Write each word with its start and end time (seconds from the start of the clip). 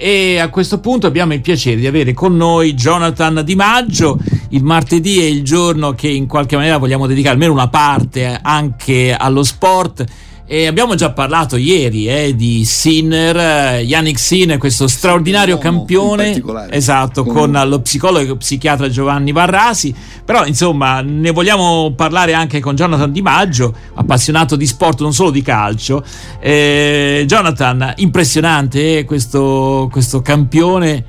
E 0.00 0.38
a 0.38 0.48
questo 0.48 0.78
punto 0.78 1.08
abbiamo 1.08 1.34
il 1.34 1.40
piacere 1.40 1.76
di 1.76 1.86
avere 1.88 2.12
con 2.12 2.36
noi 2.36 2.74
Jonathan 2.74 3.42
Di 3.44 3.56
Maggio. 3.56 4.18
Il 4.50 4.62
martedì 4.62 5.18
è 5.18 5.24
il 5.24 5.42
giorno 5.42 5.92
che 5.92 6.08
in 6.08 6.26
qualche 6.28 6.54
maniera 6.54 6.78
vogliamo 6.78 7.08
dedicare 7.08 7.34
almeno 7.34 7.52
una 7.52 7.68
parte 7.68 8.38
anche 8.40 9.12
allo 9.12 9.42
sport 9.42 10.04
e 10.50 10.66
abbiamo 10.66 10.94
già 10.94 11.12
parlato 11.12 11.56
ieri 11.56 12.08
eh, 12.08 12.34
di 12.34 12.64
Sinner, 12.64 13.36
eh, 13.36 13.82
Yannick 13.82 14.18
Sinner, 14.18 14.56
questo 14.56 14.88
straordinario 14.88 15.58
campione, 15.58 16.42
esatto, 16.70 17.24
con 17.24 17.52
lo 17.66 17.80
psicologo 17.80 18.32
e 18.32 18.36
psichiatra 18.38 18.88
Giovanni 18.88 19.30
Varrasi. 19.30 19.94
Però, 20.24 20.46
insomma, 20.46 21.02
ne 21.02 21.32
vogliamo 21.32 21.92
parlare 21.94 22.32
anche 22.32 22.60
con 22.60 22.74
Jonathan 22.74 23.12
Di 23.12 23.20
Maggio, 23.20 23.74
appassionato 23.92 24.56
di 24.56 24.66
sport, 24.66 25.02
non 25.02 25.12
solo 25.12 25.30
di 25.30 25.42
calcio. 25.42 26.02
Eh, 26.40 27.24
Jonathan, 27.26 27.92
impressionante 27.96 29.00
eh, 29.00 29.04
questo, 29.04 29.88
questo 29.92 30.22
campione. 30.22 31.04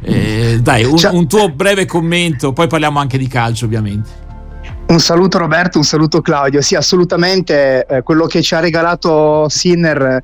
Eh, 0.00 0.60
dai, 0.62 0.84
un, 0.84 0.96
un 1.10 1.26
tuo 1.26 1.48
breve 1.50 1.86
commento, 1.86 2.52
poi 2.52 2.68
parliamo 2.68 3.00
anche 3.00 3.18
di 3.18 3.26
calcio, 3.26 3.64
ovviamente. 3.64 4.25
Un 4.88 5.00
saluto 5.00 5.38
Roberto, 5.38 5.78
un 5.78 5.84
saluto 5.84 6.20
Claudio. 6.20 6.62
Sì, 6.62 6.76
assolutamente 6.76 7.84
eh, 7.86 8.02
quello 8.02 8.26
che 8.26 8.40
ci 8.40 8.54
ha 8.54 8.60
regalato 8.60 9.48
Sinner 9.48 10.22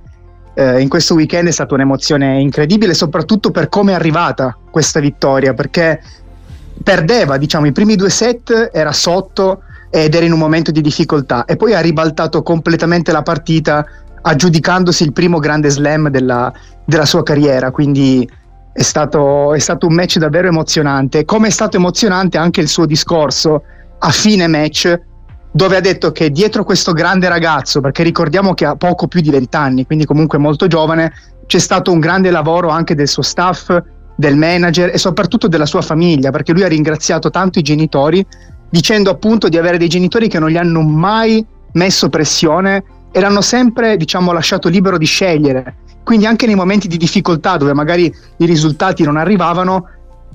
eh, 0.55 0.81
in 0.81 0.89
questo 0.89 1.15
weekend 1.15 1.49
è 1.49 1.51
stata 1.51 1.75
un'emozione 1.75 2.41
incredibile, 2.41 2.95
soprattutto 2.95 3.51
per 3.51 3.69
come 3.69 3.91
è 3.91 3.95
arrivata 3.97 4.57
questa 4.71 5.01
vittoria, 5.01 5.53
perché 5.53 6.01
perdeva, 6.81 7.39
diciamo, 7.39 7.67
i 7.67 7.73
primi 7.73 7.97
due 7.97 8.09
set, 8.09 8.71
era 8.73 8.93
sotto 8.93 9.63
ed 9.91 10.15
era 10.15 10.25
in 10.25 10.33
un 10.33 10.39
momento 10.39 10.71
di 10.71 10.81
difficoltà 10.81 11.45
e 11.45 11.57
poi 11.57 11.75
ha 11.75 11.81
ribaltato 11.81 12.43
completamente 12.43 13.11
la 13.11 13.23
partita 13.23 13.85
aggiudicandosi 14.23 15.03
il 15.03 15.13
primo 15.13 15.41
grande 15.41 15.71
slam 15.71 16.09
della, 16.09 16.53
della 16.85 17.05
sua 17.05 17.25
carriera, 17.25 17.73
quindi 17.73 18.27
è 18.73 18.83
stato, 18.83 19.55
è 19.55 19.59
stato 19.59 19.89
un 19.89 19.95
match 19.95 20.19
davvero 20.19 20.47
emozionante, 20.47 21.25
come 21.25 21.49
è 21.49 21.51
stato 21.51 21.77
emozionante 21.77 22.39
anche 22.39 22.61
il 22.61 22.69
suo 22.69 22.87
discorso 22.87 23.65
a 24.05 24.11
fine 24.11 24.47
match 24.47 25.01
dove 25.55 25.77
ha 25.77 25.81
detto 25.81 26.13
che 26.13 26.31
dietro 26.31 26.65
questo 26.65 26.93
grande 26.93 27.29
ragazzo, 27.29 27.81
perché 27.81 28.03
ricordiamo 28.03 28.55
che 28.55 28.65
ha 28.65 28.75
poco 28.75 29.07
più 29.07 29.21
di 29.21 29.31
20 29.31 29.57
anni, 29.57 29.87
quindi 29.87 30.07
comunque 30.07 30.39
molto 30.39 30.67
giovane, 30.67 31.13
c'è 31.47 31.59
stato 31.59 31.93
un 31.93 32.01
grande 32.01 32.31
lavoro 32.31 32.69
anche 32.69 32.95
del 32.95 33.07
suo 33.07 33.23
staff, 33.23 33.77
del 34.17 34.37
manager 34.37 34.91
e 34.93 34.99
soprattutto 34.99 35.49
della 35.49 35.67
sua 35.67 35.83
famiglia, 35.83 36.31
perché 36.31 36.53
lui 36.53 36.63
ha 36.63 36.69
ringraziato 36.69 37.31
tanto 37.31 37.59
i 37.59 37.63
genitori 37.63 38.25
dicendo 38.71 39.11
appunto 39.11 39.49
di 39.49 39.59
avere 39.59 39.77
dei 39.77 39.89
genitori 39.89 40.29
che 40.29 40.39
non 40.39 40.49
gli 40.49 40.57
hanno 40.57 40.81
mai 40.81 41.45
messo 41.73 42.09
pressione 42.09 42.83
e 43.13 43.21
l'hanno 43.21 43.43
sempre, 43.43 43.99
diciamo, 43.99 44.33
lasciato 44.33 44.69
libero 44.71 44.97
di 44.97 45.05
scegliere. 45.05 45.77
Quindi 46.03 46.25
anche 46.25 46.47
nei 46.47 46.55
momenti 46.55 46.89
di 46.89 46.97
difficoltà 46.97 47.59
dove 47.59 47.75
magari 47.75 48.13
i 48.39 48.47
risultati 48.47 49.05
non 49.05 49.19
arrivavano, 49.19 49.87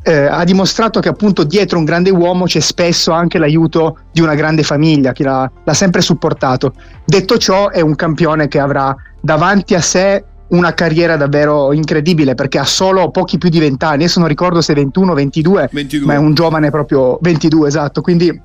eh, 0.08 0.26
ha 0.26 0.46
dimostrato 0.46 1.02
che 1.02 1.10
appunto 1.10 1.44
dietro 1.44 1.78
un 1.78 1.84
grande 1.84 2.10
uomo 2.10 2.46
c'è 2.46 2.62
spesso 2.62 3.12
anche 3.12 3.38
l'aiuto 3.38 3.98
di 4.14 4.22
una 4.22 4.36
grande 4.36 4.64
famiglia 4.64 5.12
che 5.12 5.24
l'ha, 5.24 5.52
l'ha 5.62 5.74
sempre 5.74 6.00
supportato. 6.00 6.72
Detto 7.04 7.38
ciò, 7.38 7.70
è 7.70 7.82
un 7.82 7.94
campione 7.96 8.48
che 8.48 8.58
avrà 8.58 8.96
davanti 9.20 9.76
a 9.76 9.82
sé 9.82 10.24
una 10.50 10.74
carriera 10.74 11.18
davvero 11.18 11.74
incredibile 11.74 12.36
perché 12.36 12.58
ha 12.58 12.64
solo 12.64 13.12
pochi 13.12 13.38
più 13.38 13.50
di 13.50 13.60
20 13.60 13.84
anni. 13.84 13.96
Adesso 13.96 14.20
non 14.20 14.30
ricordo 14.30 14.62
se 14.62 14.74
21 14.74 15.12
o 15.12 15.16
22, 15.16 15.70
22, 15.74 16.08
ma 16.08 16.14
è 16.14 16.18
un 16.18 16.34
giovane 16.34 16.70
proprio 16.70 17.18
22, 17.22 17.68
esatto. 17.68 18.00
Quindi 18.00 18.42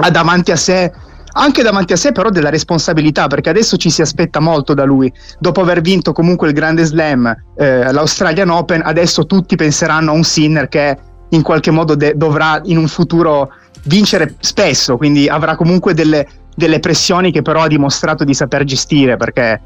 ha 0.00 0.10
davanti 0.10 0.52
a 0.52 0.56
sé 0.56 0.90
anche 1.38 1.62
davanti 1.62 1.92
a 1.92 1.96
sé 1.96 2.12
però 2.12 2.30
della 2.30 2.50
responsabilità 2.50 3.28
perché 3.28 3.48
adesso 3.48 3.76
ci 3.76 3.90
si 3.90 4.02
aspetta 4.02 4.40
molto 4.40 4.74
da 4.74 4.84
lui. 4.84 5.12
Dopo 5.38 5.60
aver 5.60 5.80
vinto 5.80 6.12
comunque 6.12 6.48
il 6.48 6.54
grande 6.54 6.84
slam 6.84 7.34
eh, 7.56 7.92
l'Australian 7.92 8.50
Open 8.50 8.82
adesso 8.84 9.24
tutti 9.24 9.56
penseranno 9.56 10.10
a 10.10 10.14
un 10.14 10.24
Sinner 10.24 10.68
che 10.68 10.96
in 11.30 11.42
qualche 11.42 11.70
modo 11.70 11.94
de- 11.94 12.14
dovrà 12.16 12.60
in 12.64 12.76
un 12.76 12.88
futuro 12.88 13.52
vincere 13.84 14.34
spesso 14.40 14.96
quindi 14.96 15.28
avrà 15.28 15.54
comunque 15.56 15.94
delle, 15.94 16.26
delle 16.54 16.80
pressioni 16.80 17.30
che 17.30 17.42
però 17.42 17.62
ha 17.62 17.68
dimostrato 17.68 18.24
di 18.24 18.34
saper 18.34 18.64
gestire 18.64 19.16
perché 19.16 19.60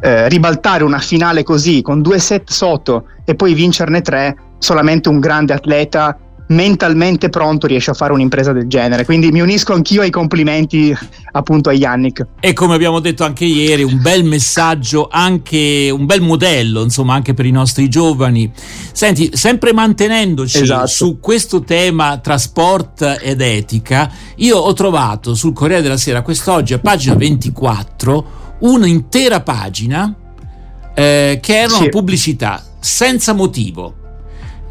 eh, 0.00 0.28
ribaltare 0.28 0.84
una 0.84 0.98
finale 0.98 1.42
così 1.42 1.82
con 1.82 2.00
due 2.00 2.18
set 2.18 2.50
sotto 2.50 3.06
e 3.24 3.34
poi 3.34 3.52
vincerne 3.52 4.00
tre 4.00 4.36
solamente 4.58 5.08
un 5.08 5.20
grande 5.20 5.52
atleta 5.52 6.16
mentalmente 6.50 7.28
pronto 7.28 7.66
riesce 7.66 7.90
a 7.90 7.94
fare 7.94 8.12
un'impresa 8.12 8.52
del 8.52 8.66
genere. 8.66 9.04
Quindi 9.04 9.30
mi 9.30 9.40
unisco 9.40 9.72
anch'io 9.72 10.02
ai 10.02 10.10
complimenti 10.10 10.96
appunto 11.32 11.68
a 11.68 11.72
Yannick. 11.72 12.26
E 12.40 12.52
come 12.52 12.74
abbiamo 12.74 13.00
detto 13.00 13.24
anche 13.24 13.44
ieri, 13.44 13.82
un 13.82 14.00
bel 14.00 14.24
messaggio, 14.24 15.08
anche 15.10 15.90
un 15.90 16.06
bel 16.06 16.20
modello, 16.20 16.82
insomma, 16.82 17.14
anche 17.14 17.34
per 17.34 17.46
i 17.46 17.50
nostri 17.50 17.88
giovani. 17.88 18.50
Senti, 18.92 19.30
sempre 19.34 19.72
mantenendoci 19.72 20.62
esatto. 20.62 20.86
su 20.86 21.18
questo 21.20 21.62
tema 21.62 22.18
tra 22.18 22.38
sport 22.38 23.18
ed 23.20 23.40
etica, 23.40 24.10
io 24.36 24.56
ho 24.58 24.72
trovato 24.72 25.34
sul 25.34 25.52
Corriere 25.52 25.82
della 25.82 25.96
Sera 25.96 26.22
quest'oggi 26.22 26.74
a 26.74 26.78
pagina 26.78 27.14
24 27.14 28.38
un'intera 28.60 29.40
pagina 29.40 30.14
eh, 30.94 31.38
che 31.40 31.58
era 31.58 31.72
una 31.72 31.84
sì. 31.84 31.88
pubblicità 31.88 32.62
senza 32.78 33.32
motivo 33.32 33.99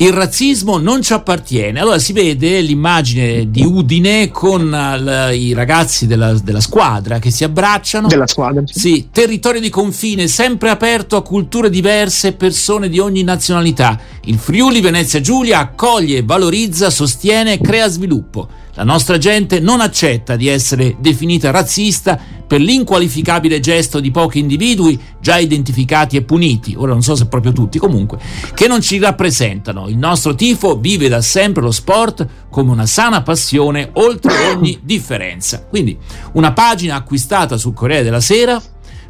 il 0.01 0.13
razzismo 0.13 0.77
non 0.77 1.01
ci 1.01 1.11
appartiene. 1.11 1.79
Allora 1.79 1.99
si 1.99 2.13
vede 2.13 2.61
l'immagine 2.61 3.49
di 3.49 3.63
Udine 3.63 4.29
con 4.31 4.69
l- 4.69 5.35
i 5.35 5.51
ragazzi 5.51 6.07
della, 6.07 6.33
della, 6.33 6.61
squadra 6.61 7.19
che 7.19 7.31
si 7.31 7.43
abbracciano. 7.43 8.07
Della 8.07 8.27
squadra. 8.27 8.63
Sì. 8.65 8.79
sì, 8.79 9.09
territorio 9.11 9.59
di 9.59 9.69
confine 9.69 10.27
sempre 10.27 10.69
aperto 10.69 11.17
a 11.17 11.21
culture 11.21 11.69
diverse 11.69 12.29
e 12.29 12.33
persone 12.33 12.87
di 12.87 12.99
ogni 12.99 13.23
nazionalità. 13.23 13.99
Il 14.25 14.37
Friuli 14.37 14.79
Venezia 14.79 15.19
Giulia 15.19 15.59
accoglie, 15.59 16.23
valorizza, 16.23 16.89
sostiene 16.89 17.53
e 17.53 17.59
crea 17.59 17.89
sviluppo. 17.89 18.47
La 18.79 18.85
nostra 18.85 19.17
gente 19.17 19.59
non 19.59 19.81
accetta 19.81 20.37
di 20.37 20.47
essere 20.47 20.95
definita 20.99 21.51
razzista 21.51 22.17
per 22.47 22.61
l'inqualificabile 22.61 23.59
gesto 23.59 23.99
di 23.99 24.09
pochi 24.09 24.39
individui 24.39 24.97
già 25.19 25.37
identificati 25.37 26.15
e 26.15 26.21
puniti, 26.21 26.75
ora 26.77 26.93
non 26.93 27.01
so 27.01 27.13
se 27.13 27.27
proprio 27.27 27.51
tutti, 27.51 27.77
comunque, 27.77 28.19
che 28.53 28.67
non 28.69 28.79
ci 28.79 28.97
rappresentano. 28.97 29.89
Il 29.89 29.97
nostro 29.97 30.33
tifo 30.33 30.77
vive 30.79 31.09
da 31.09 31.19
sempre 31.19 31.61
lo 31.61 31.71
sport 31.71 32.25
come 32.49 32.71
una 32.71 32.85
sana 32.85 33.21
passione 33.21 33.89
oltre 33.95 34.31
ogni 34.47 34.79
differenza. 34.81 35.65
Quindi 35.65 35.97
una 36.35 36.53
pagina 36.53 36.95
acquistata 36.95 37.57
sul 37.57 37.73
Corriere 37.73 38.03
della 38.03 38.21
Sera 38.21 38.61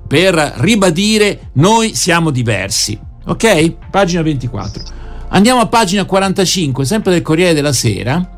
per 0.07 0.34
ribadire 0.57 1.51
noi 1.53 1.94
siamo 1.94 2.31
diversi. 2.31 3.00
Ok? 3.28 3.75
Pagina 3.91 4.24
24. 4.24 4.84
Andiamo 5.28 5.62
a 5.62 5.68
pagina 5.68 6.06
45, 6.06 6.86
sempre 6.86 7.12
del 7.12 7.22
Corriere 7.22 7.53
della 7.53 7.72
Sera 7.72 8.38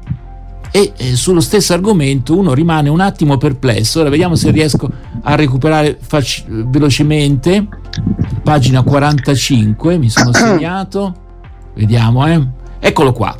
e 0.71 0.93
eh, 0.95 1.15
sullo 1.15 1.41
stesso 1.41 1.73
argomento 1.73 2.37
uno 2.37 2.53
rimane 2.53 2.89
un 2.89 3.01
attimo 3.01 3.37
perplesso. 3.37 3.99
Ora 3.99 4.09
vediamo 4.09 4.35
se 4.35 4.51
riesco 4.51 4.89
a 5.21 5.35
recuperare 5.35 5.97
fac- 5.99 6.45
velocemente. 6.47 7.67
Pagina 8.43 8.81
45, 8.81 9.97
mi 9.97 10.09
sono 10.09 10.31
segnato. 10.33 11.13
Vediamo, 11.75 12.25
eh. 12.27 12.47
Eccolo 12.79 13.11
qua. 13.11 13.37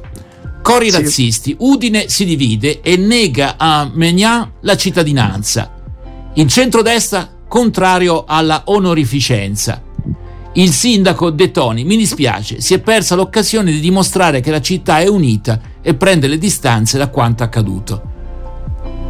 Cori 0.62 0.92
sì. 0.92 0.98
razzisti. 0.98 1.56
Udine 1.60 2.10
si 2.10 2.26
divide 2.26 2.82
e 2.82 2.98
nega 2.98 3.56
a 3.58 3.90
Megnan 3.92 4.52
la 4.62 4.76
cittadinanza. 4.76 5.72
Il 6.34 6.48
centrodestra 6.48 7.28
contrario 7.48 8.26
alla 8.28 8.64
onorificenza. 8.66 9.82
Il 10.54 10.72
sindaco 10.72 11.30
De 11.30 11.52
Toni, 11.52 11.86
mi 11.86 11.96
dispiace, 11.96 12.60
si 12.60 12.74
è 12.74 12.80
persa 12.80 13.16
l'occasione 13.16 13.72
di 13.72 13.80
dimostrare 13.80 14.42
che 14.42 14.52
la 14.52 14.60
città 14.60 15.00
è 15.00 15.08
unita 15.08 15.60
e 15.82 15.94
prende 15.94 16.28
le 16.28 16.38
distanze 16.38 16.98
da 16.98 17.08
quanto 17.08 17.44
accaduto. 17.44 18.10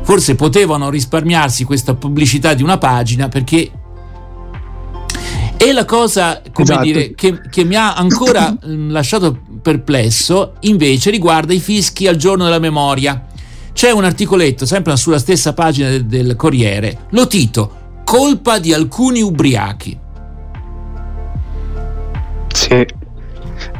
Forse 0.04 0.36
potevano 0.36 0.90
risparmiarsi 0.90 1.64
questa 1.64 1.96
pubblicità 1.96 2.54
di 2.54 2.62
una 2.62 2.78
pagina 2.78 3.28
perché 3.28 3.72
e 5.58 5.74
la 5.74 5.86
cosa 5.86 6.42
esatto. 6.44 6.82
dire, 6.82 7.14
che, 7.14 7.40
che, 7.50 7.64
mi 7.64 7.76
ha 7.76 7.94
ancora 7.94 8.52
mm, 8.66 8.92
lasciato 8.92 9.40
perplesso 9.62 10.54
invece 10.62 11.12
riguarda 11.12 11.54
i 11.54 11.60
fischi 11.60 12.08
al 12.08 12.16
giorno 12.16 12.46
della 12.46 12.60
memoria. 12.60 13.28
C'è 13.72 13.92
un 13.92 14.04
articoletto, 14.04 14.66
sempre 14.66 14.96
sulla 14.98 15.20
stessa 15.20 15.54
pagina 15.54 15.90
del, 15.90 16.06
del 16.06 16.36
Corriere, 16.36 17.06
lo 17.12 17.28
tito 17.28 17.80
Colpa 18.04 18.58
di 18.60 18.74
alcuni 18.74 19.22
ubriachi. 19.22 19.98
Sì. 22.54 22.86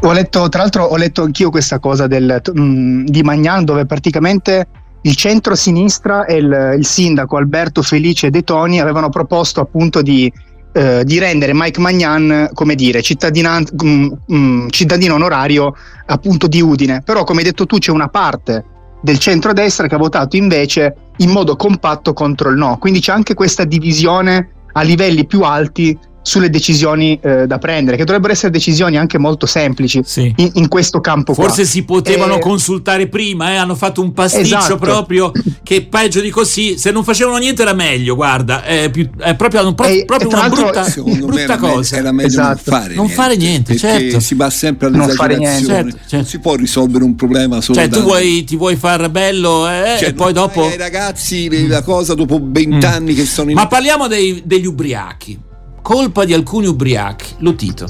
Letto, 0.02 0.50
tra 0.50 0.62
l'altro 0.62 0.84
ho 0.84 0.96
letto 0.96 1.24
anch'io 1.24 1.50
questa 1.50 1.80
cosa 1.80 2.08
del, 2.08 2.42
mh, 2.54 2.62
mm, 2.62 3.06
di 3.06 3.24
Magnan 3.24 3.66
dove 3.66 3.86
praticamente 3.86 4.68
il 5.02 5.16
centro-sinistra 5.16 6.26
e 6.26 6.38
il, 6.38 6.76
il, 6.78 6.86
sindaco 6.86 7.38
Alberto 7.38 7.82
Felice 7.82 8.30
De 8.30 8.44
Toni 8.44 8.80
avevano 8.80 9.10
proposto 9.10 9.60
appunto 9.60 10.02
di, 10.02 10.32
eh, 10.74 11.04
di 11.04 11.18
rendere 11.18 11.54
Mike 11.56 11.80
Magnan, 11.80 12.50
come 12.54 12.76
dire, 12.76 13.02
mh, 13.02 13.84
mh, 13.86 14.36
mm, 14.36 14.68
cittadino 14.70 15.16
onorario 15.16 15.74
appunto 16.06 16.48
di 16.48 16.62
Udine. 16.62 17.02
Però 17.04 17.24
come 17.24 17.40
hai 17.40 17.46
detto 17.46 17.66
tu 17.66 17.78
c'è 17.78 17.92
una 17.92 18.10
parte 18.10 18.66
del 19.02 19.18
centro-destra 19.18 19.88
che 19.88 19.96
ha 19.96 20.00
votato 20.00 20.36
invece 20.36 20.96
in 21.18 21.32
modo 21.32 21.56
compatto 21.56 22.14
contro 22.14 22.50
il 22.50 22.58
no. 22.58 22.78
Quindi 22.78 23.00
c'è 23.00 23.12
anche 23.12 23.34
questa 23.34 23.64
divisione 23.64 24.50
a 24.74 24.82
livelli 24.84 25.26
più 25.26 25.42
alti 25.42 25.98
sulle 26.22 26.50
decisioni 26.50 27.20
eh, 27.22 27.48
da 27.48 27.58
prendere, 27.58 27.98
che 27.98 28.04
dovrebbero 28.04 28.34
essere 28.34 28.52
decisioni 28.52 28.98
anche 28.98 29.18
molto 29.18 29.46
semplici 29.46 30.02
sì. 30.06 30.32
in, 30.38 30.52
in, 30.54 30.68
questo 30.68 31.02
campo. 31.02 31.34
Forse 31.34 31.62
qua. 31.62 31.66
si 31.66 31.84
potevano 31.84 32.36
eh, 32.36 32.40
consultare 32.40 33.08
prima, 33.08 33.52
eh? 33.52 33.56
hanno 33.56 33.76
fatto 33.76 34.02
un 34.02 34.14
pasticcio 34.14 34.58
esatto. 34.58 34.78
proprio 34.78 35.32
che 35.64 35.84
peggio 35.86 36.22
di 36.22 36.30
così, 36.30 36.78
se 36.78 36.92
non 36.92 37.04
facevano 37.04 37.38
niente 37.38 37.64
era 37.64 37.74
meglio, 37.74 38.16
guarda, 38.16 38.64
è, 38.64 38.90
più, 38.92 39.10
è 39.18 39.36
proprio, 39.36 39.74
pro, 39.74 39.86
e, 39.88 40.06
proprio 40.06 40.30
una 40.30 40.50
brutta, 40.50 40.88
brutta 40.96 41.58
cosa. 41.58 41.96
Era 41.96 42.12
meglio 42.12 42.28
esatto. 42.28 42.48
non 42.48 42.58
fare 42.58 42.94
non 42.94 43.06
niente, 43.06 43.22
fare 43.22 43.36
niente, 43.38 43.78
certo. 43.78 44.20
si 44.20 44.36
va 44.36 44.50
sempre 44.50 44.88
all'esagerazione, 44.88 45.66
certo, 45.66 45.98
certo. 45.98 46.16
non 46.16 46.26
si 46.26 46.40
può 46.40 46.56
risolvere 46.56 47.04
un 47.04 47.16
problema 47.16 47.62
solo 47.62 47.80
Cioè 47.80 47.90
tu 47.90 48.02
vuoi, 48.02 48.44
ti 48.44 48.56
vuoi 48.56 48.76
far 48.76 49.10
bello 49.10 49.68
eh, 49.68 49.96
cioè, 49.98 50.10
e 50.10 50.14
poi 50.14 50.34
dopo... 50.34 50.66
ai 50.66 50.78
ragazzi 50.78 51.68
la 51.68 51.82
cosa 51.82 52.14
dopo 52.14 52.40
vent'anni 52.42 53.14
mm. 53.14 53.16
che 53.16 53.26
sono 53.26 53.50
in... 53.50 53.56
Ma 53.56 53.68
parliamo 53.68 54.08
dei, 54.08 54.42
degli 54.46 54.66
ubriachi 54.66 55.50
colpa 55.82 56.26
di 56.26 56.34
alcuni 56.34 56.68
ubriachi. 56.68 57.36
Lo 57.40 57.56
Tito. 57.56 57.88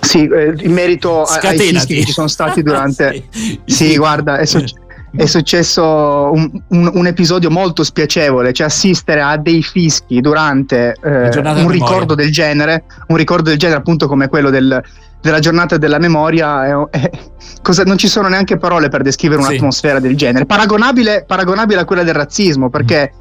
Sì, 0.00 0.26
eh, 0.26 0.54
in 0.58 0.72
merito 0.72 1.24
Scatenati. 1.26 1.62
ai 1.62 1.68
fischi 1.74 1.94
che 1.96 2.04
ci 2.04 2.12
sono 2.12 2.28
stati 2.28 2.62
durante... 2.64 3.24
sì. 3.30 3.60
sì, 3.64 3.96
guarda, 3.96 4.38
è, 4.38 4.46
suc- 4.46 4.72
è 5.14 5.26
successo 5.26 5.82
un, 5.84 6.50
un, 6.68 6.90
un, 6.94 7.06
episodio 7.06 7.50
molto 7.50 7.82
spiacevole, 7.82 8.52
cioè 8.52 8.66
assistere 8.66 9.20
a 9.20 9.36
dei 9.36 9.62
fischi 9.62 10.20
durante 10.20 10.94
eh, 11.02 11.38
un 11.38 11.68
ricordo 11.68 12.14
del 12.14 12.30
genere, 12.30 12.84
un 13.08 13.16
ricordo 13.16 13.48
del 13.50 13.58
genere 13.58 13.78
appunto 13.78 14.06
come 14.06 14.28
quello 14.28 14.50
del, 14.50 14.82
della 15.20 15.38
giornata 15.40 15.76
della 15.76 15.98
memoria, 15.98 16.66
è, 16.66 16.98
è, 16.98 17.10
cosa, 17.62 17.82
non 17.84 17.98
ci 17.98 18.08
sono 18.08 18.28
neanche 18.28 18.56
parole 18.56 18.88
per 18.88 19.02
descrivere 19.02 19.40
un'atmosfera 19.42 19.96
sì. 19.96 20.06
del 20.06 20.16
genere, 20.16 20.46
paragonabile, 20.46 21.24
paragonabile, 21.26 21.80
a 21.80 21.84
quella 21.84 22.02
del 22.02 22.14
razzismo, 22.14 22.70
perché... 22.70 23.12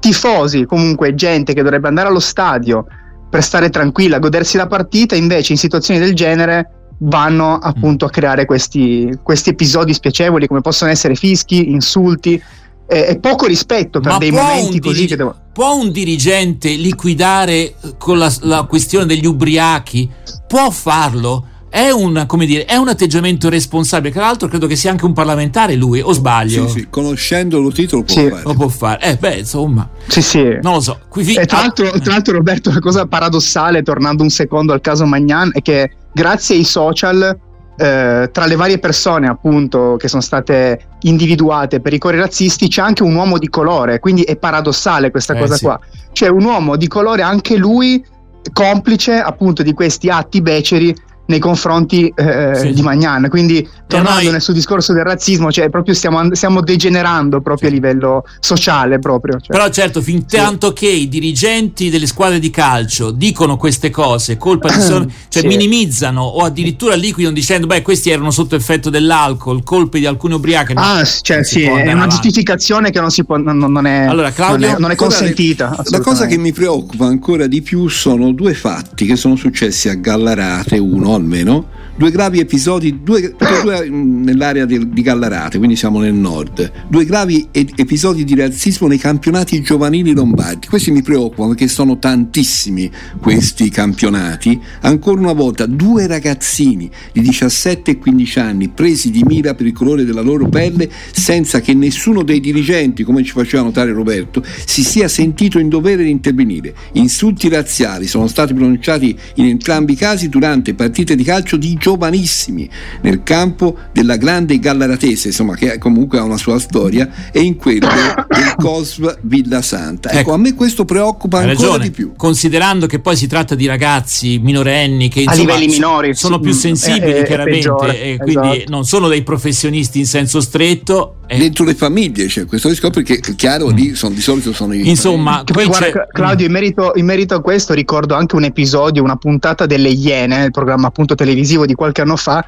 Tifosi, 0.00 0.64
comunque 0.66 1.14
gente 1.14 1.54
che 1.54 1.62
dovrebbe 1.62 1.88
andare 1.88 2.08
allo 2.08 2.20
stadio 2.20 2.86
per 3.28 3.42
stare 3.42 3.70
tranquilla, 3.70 4.18
godersi 4.18 4.56
la 4.56 4.66
partita, 4.66 5.14
invece 5.14 5.52
in 5.52 5.58
situazioni 5.58 6.00
del 6.00 6.14
genere 6.14 6.72
vanno 7.00 7.54
appunto 7.54 8.04
a 8.04 8.10
creare 8.10 8.44
questi, 8.44 9.16
questi 9.22 9.50
episodi 9.50 9.92
spiacevoli 9.92 10.46
come 10.46 10.60
possono 10.60 10.90
essere 10.90 11.14
fischi, 11.14 11.70
insulti 11.70 12.42
e, 12.90 13.06
e 13.10 13.18
poco 13.18 13.46
rispetto 13.46 14.00
per 14.00 14.12
Ma 14.12 14.18
dei 14.18 14.30
momenti 14.30 14.80
così 14.80 14.94
dirige- 14.94 15.06
che 15.08 15.16
devo... 15.16 15.36
Può 15.52 15.74
un 15.74 15.90
dirigente 15.90 16.70
liquidare 16.70 17.74
con 17.98 18.18
la, 18.18 18.32
la 18.42 18.64
questione 18.64 19.06
degli 19.06 19.26
ubriachi? 19.26 20.08
Può 20.46 20.70
farlo? 20.70 21.46
È 21.70 21.90
un, 21.90 22.26
dire, 22.46 22.64
è 22.64 22.76
un, 22.76 22.88
atteggiamento 22.88 23.50
responsabile. 23.50 24.12
Tra 24.12 24.22
l'altro, 24.22 24.48
credo 24.48 24.66
che 24.66 24.74
sia 24.74 24.90
anche 24.90 25.04
un 25.04 25.12
parlamentare 25.12 25.74
lui, 25.74 26.00
o 26.00 26.12
sbaglio? 26.12 26.66
Sì, 26.66 26.80
sì, 26.80 26.86
conoscendo 26.88 27.60
lo 27.60 27.70
titolo 27.70 28.02
può 28.04 28.14
sì. 28.14 28.28
fare. 28.28 28.42
Lo 28.42 28.54
può 28.54 28.68
fare. 28.68 29.00
Eh, 29.02 29.16
beh, 29.16 29.34
insomma, 29.36 29.88
sì, 30.06 30.22
sì. 30.22 30.42
non 30.62 30.74
lo 30.74 30.80
so. 30.80 31.00
Qui, 31.08 31.34
e 31.34 31.44
tra, 31.44 31.58
ah, 31.58 31.60
l'altro, 31.62 31.90
tra 31.90 32.12
l'altro, 32.12 32.34
Roberto, 32.34 32.70
una 32.70 32.80
cosa 32.80 33.06
paradossale, 33.06 33.82
tornando 33.82 34.22
un 34.22 34.30
secondo 34.30 34.72
al 34.72 34.80
caso 34.80 35.04
Magnan, 35.04 35.50
è 35.52 35.60
che 35.60 35.90
grazie 36.12 36.56
ai 36.56 36.64
social. 36.64 37.38
Eh, 37.80 38.30
tra 38.32 38.46
le 38.46 38.56
varie 38.56 38.80
persone 38.80 39.28
appunto 39.28 39.94
che 40.00 40.08
sono 40.08 40.20
state 40.20 40.80
individuate 41.02 41.78
per 41.78 41.92
i 41.92 41.98
cori 41.98 42.18
razzisti 42.18 42.66
c'è 42.66 42.82
anche 42.82 43.04
un 43.04 43.14
uomo 43.14 43.38
di 43.38 43.48
colore 43.48 44.00
quindi 44.00 44.22
è 44.22 44.36
paradossale 44.36 45.12
questa 45.12 45.34
eh, 45.34 45.38
cosa 45.38 45.54
sì. 45.54 45.64
qua 45.64 45.78
c'è 46.10 46.26
un 46.26 46.42
uomo 46.42 46.74
di 46.74 46.88
colore 46.88 47.22
anche 47.22 47.56
lui 47.56 48.04
complice 48.52 49.20
appunto 49.20 49.62
di 49.62 49.74
questi 49.74 50.08
atti 50.08 50.42
beceri 50.42 50.92
nei 51.28 51.38
confronti 51.38 52.12
eh, 52.14 52.54
sì. 52.54 52.72
di 52.72 52.82
Magnan. 52.82 53.28
Quindi, 53.28 53.66
tornando 53.86 54.30
noi... 54.30 54.40
sul 54.40 54.54
discorso 54.54 54.92
del 54.92 55.04
razzismo, 55.04 55.50
cioè, 55.50 55.68
proprio 55.68 55.94
stiamo, 55.94 56.34
stiamo 56.34 56.62
degenerando 56.62 57.40
proprio 57.40 57.68
a 57.68 57.72
livello 57.72 58.24
sociale. 58.40 58.98
Proprio, 58.98 59.38
cioè. 59.38 59.48
Però, 59.48 59.68
certo, 59.68 60.00
fin 60.00 60.26
tanto 60.26 60.72
che 60.72 60.88
i 60.88 61.08
dirigenti 61.08 61.90
delle 61.90 62.06
squadre 62.06 62.38
di 62.38 62.50
calcio 62.50 63.10
dicono 63.10 63.56
queste 63.56 63.90
cose, 63.90 64.36
colpa 64.36 64.68
di 64.68 64.80
son- 64.80 65.12
cioè 65.28 65.42
sì. 65.42 65.48
minimizzano 65.48 66.22
o 66.22 66.44
addirittura 66.44 66.94
liquidano 66.94 67.34
dicendo, 67.34 67.66
beh, 67.66 67.82
questi 67.82 68.10
erano 68.10 68.30
sotto 68.30 68.56
effetto 68.56 68.88
dell'alcol, 68.88 69.62
colpe 69.62 69.98
di 69.98 70.06
alcuni 70.06 70.34
ubriachi. 70.34 70.72
Ah, 70.76 71.04
cioè, 71.04 71.44
sì, 71.44 71.62
è 71.62 71.70
una 71.70 71.92
avanti. 71.92 72.08
giustificazione 72.08 72.90
che 72.90 73.00
non, 73.00 73.10
si 73.10 73.24
può, 73.24 73.36
non, 73.36 73.58
non, 73.58 73.86
è, 73.86 74.04
allora, 74.04 74.32
Claudio, 74.32 74.66
non, 74.66 74.76
è, 74.76 74.80
non 74.80 74.90
è 74.92 74.94
consentita. 74.94 75.76
La 75.90 76.00
cosa 76.00 76.26
che 76.26 76.38
mi 76.38 76.52
preoccupa 76.52 77.04
ancora 77.04 77.46
di 77.46 77.60
più 77.60 77.88
sono 77.88 78.32
due 78.32 78.54
fatti 78.54 79.04
che 79.04 79.16
sono 79.16 79.36
successi 79.36 79.90
a 79.90 79.94
Gallarate, 79.94 80.78
uno 80.78 81.17
almeno, 81.18 81.66
due 81.98 82.12
gravi 82.12 82.38
episodi 82.38 83.00
due, 83.02 83.34
due, 83.62 83.88
nell'area 83.90 84.64
di, 84.64 84.88
di 84.88 85.02
Gallarate, 85.02 85.58
quindi 85.58 85.74
siamo 85.74 85.98
nel 85.98 86.14
nord, 86.14 86.86
due 86.88 87.04
gravi 87.04 87.48
e, 87.50 87.66
episodi 87.74 88.22
di 88.22 88.36
razzismo 88.36 88.86
nei 88.86 88.98
campionati 88.98 89.60
giovanili 89.62 90.14
lombardi. 90.14 90.68
Questi 90.68 90.92
mi 90.92 91.02
preoccupano 91.02 91.48
perché 91.48 91.66
sono 91.66 91.98
tantissimi 91.98 92.88
questi 93.20 93.68
campionati. 93.68 94.60
Ancora 94.82 95.20
una 95.20 95.32
volta, 95.32 95.66
due 95.66 96.06
ragazzini 96.06 96.88
di 97.12 97.20
17 97.20 97.90
e 97.90 97.98
15 97.98 98.38
anni 98.38 98.68
presi 98.68 99.10
di 99.10 99.24
mira 99.24 99.54
per 99.54 99.66
il 99.66 99.72
colore 99.72 100.04
della 100.04 100.20
loro 100.20 100.48
pelle 100.48 100.88
senza 101.10 101.60
che 101.60 101.74
nessuno 101.74 102.22
dei 102.22 102.38
dirigenti, 102.38 103.02
come 103.02 103.24
ci 103.24 103.32
faceva 103.32 103.64
notare 103.64 103.90
Roberto, 103.90 104.44
si 104.64 104.84
sia 104.84 105.08
sentito 105.08 105.58
in 105.58 105.68
dovere 105.68 106.04
di 106.04 106.10
intervenire. 106.10 106.74
Insulti 106.92 107.48
razziali 107.48 108.06
sono 108.06 108.28
stati 108.28 108.54
pronunciati 108.54 109.18
in 109.34 109.46
entrambi 109.46 109.94
i 109.94 109.96
casi 109.96 110.28
durante 110.28 110.74
partite 110.74 111.16
di 111.16 111.24
calcio 111.24 111.56
di 111.56 111.72
giovanissimi 111.88 112.68
nel 113.00 113.22
campo 113.22 113.76
della 113.92 114.16
grande 114.16 114.58
Gallaratese, 114.58 115.28
insomma, 115.28 115.54
che 115.54 115.78
comunque 115.78 116.18
ha 116.18 116.22
una 116.22 116.36
sua 116.36 116.58
storia, 116.58 117.30
e 117.32 117.40
in 117.40 117.56
quello 117.56 117.88
del 118.28 118.54
COSV 118.60 119.18
Villa 119.22 119.62
Santa. 119.62 120.10
Ecco, 120.10 120.18
ecco, 120.18 120.32
a 120.34 120.36
me 120.36 120.54
questo 120.54 120.84
preoccupa 120.84 121.38
ancora 121.38 121.54
ragione. 121.54 121.84
di 121.84 121.90
più. 121.90 122.12
Considerando 122.14 122.86
che 122.86 122.98
poi 122.98 123.16
si 123.16 123.26
tratta 123.26 123.54
di 123.54 123.66
ragazzi 123.66 124.38
minorenni 124.38 125.08
che 125.08 125.20
insomma, 125.20 125.54
a 125.54 125.56
livelli 125.56 125.72
minori 125.72 126.14
sono 126.14 126.38
più 126.38 126.52
sensibili, 126.52 127.12
è, 127.12 127.22
è, 127.22 127.24
chiaramente, 127.24 127.68
è 127.68 128.10
e 128.12 128.16
quindi 128.18 128.56
esatto. 128.56 128.70
non 128.70 128.84
sono 128.84 129.08
dei 129.08 129.22
professionisti 129.22 129.98
in 129.98 130.06
senso 130.06 130.40
stretto. 130.40 131.14
Dentro 131.36 131.64
le 131.64 131.74
famiglie 131.74 132.26
c'è 132.26 132.46
questo 132.46 132.68
discorso 132.68 133.02
perché 133.02 133.16
è 133.16 133.34
chiaro 133.34 133.68
lì 133.68 133.94
sono, 133.94 134.14
di 134.14 134.20
solito 134.20 134.52
sono 134.52 134.72
i 134.72 134.88
insomma 134.88 135.44
poi 135.44 135.66
guarda 135.66 136.06
Claudio 136.10 136.46
in 136.46 136.52
merito, 136.52 136.92
in 136.94 137.04
merito, 137.04 137.34
a 137.34 137.40
questo 137.40 137.74
ricordo 137.74 138.14
anche 138.14 138.34
un 138.34 138.44
episodio 138.44 139.02
una 139.02 139.16
puntata 139.16 139.66
delle 139.66 139.90
Iene 139.90 140.44
il 140.44 140.50
programma 140.50 140.86
appunto 140.86 141.14
televisivo 141.14 141.66
di 141.66 141.74
qualche 141.74 142.00
anno 142.00 142.16
fa, 142.16 142.44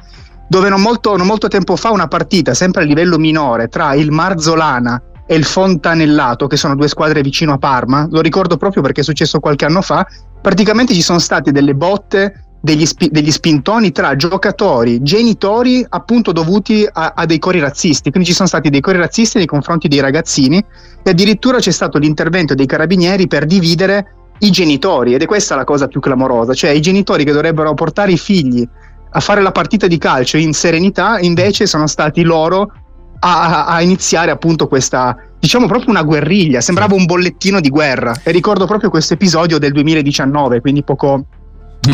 dove 0.47 0.67
non 0.67 0.81
molto, 0.81 1.15
non 1.15 1.27
molto 1.27 1.47
tempo 1.47 1.75
fa 1.75 1.91
una 1.91 2.07
partita, 2.07 2.53
sempre 2.53 2.81
a 2.81 2.85
livello 2.85 3.17
minore, 3.17 3.67
tra 3.67 3.93
il 3.93 4.11
Marzolana 4.11 5.01
e 5.25 5.35
il 5.35 5.45
Fontanellato, 5.45 6.47
che 6.47 6.57
sono 6.57 6.75
due 6.75 6.89
squadre 6.89 7.21
vicino 7.21 7.53
a 7.53 7.57
Parma, 7.57 8.05
lo 8.09 8.19
ricordo 8.19 8.57
proprio 8.57 8.81
perché 8.81 8.99
è 8.99 9.03
successo 9.03 9.39
qualche 9.39 9.63
anno 9.63 9.81
fa, 9.81 10.05
praticamente 10.41 10.93
ci 10.93 11.01
sono 11.01 11.19
state 11.19 11.53
delle 11.53 11.73
botte, 11.73 12.50
degli, 12.63 12.85
spi- 12.85 13.09
degli 13.09 13.31
spintoni 13.31 13.91
tra 13.91 14.15
giocatori, 14.15 15.01
genitori 15.01 15.83
appunto 15.89 16.31
dovuti 16.31 16.87
a-, 16.89 17.13
a, 17.15 17.25
dei 17.25 17.39
cori 17.39 17.59
razzisti, 17.59 18.11
quindi 18.11 18.29
ci 18.29 18.35
sono 18.35 18.47
stati 18.47 18.69
dei 18.69 18.81
cori 18.81 18.99
razzisti 18.99 19.37
nei 19.37 19.47
confronti 19.47 19.87
dei 19.87 19.99
ragazzini 19.99 20.63
e 21.03 21.09
addirittura 21.09 21.57
c'è 21.57 21.71
stato 21.71 21.97
l'intervento 21.97 22.53
dei 22.53 22.67
carabinieri 22.67 23.27
per 23.27 23.45
dividere 23.45 24.13
i 24.39 24.51
genitori. 24.51 25.15
Ed 25.15 25.23
è 25.23 25.25
questa 25.25 25.55
la 25.55 25.63
cosa 25.63 25.87
più 25.87 25.99
clamorosa, 25.99 26.53
cioè 26.53 26.69
i 26.69 26.81
genitori 26.81 27.23
che 27.23 27.31
dovrebbero 27.31 27.73
portare 27.73 28.11
i 28.11 28.17
figli 28.17 28.67
a 29.13 29.19
fare 29.19 29.41
la 29.41 29.51
partita 29.51 29.87
di 29.87 29.97
calcio 29.97 30.37
in 30.37 30.53
serenità, 30.53 31.19
invece 31.19 31.65
sono 31.65 31.87
stati 31.87 32.21
loro 32.21 32.71
a, 33.19 33.65
a, 33.65 33.81
iniziare 33.81 34.31
appunto 34.31 34.67
questa, 34.67 35.17
diciamo 35.37 35.67
proprio 35.67 35.89
una 35.89 36.03
guerriglia, 36.03 36.61
sembrava 36.61 36.95
un 36.95 37.05
bollettino 37.05 37.59
di 37.59 37.69
guerra. 37.69 38.15
E 38.23 38.31
ricordo 38.31 38.65
proprio 38.65 38.89
questo 38.89 39.15
episodio 39.15 39.57
del 39.57 39.71
2019, 39.73 40.61
quindi 40.61 40.83
poco. 40.83 41.25